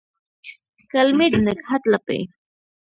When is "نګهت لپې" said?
1.47-2.19